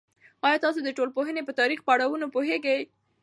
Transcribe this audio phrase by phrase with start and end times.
[0.45, 2.81] ایا تاسو د ټولنپوهنې په تاریخي پړاوونو پوهیږئ؟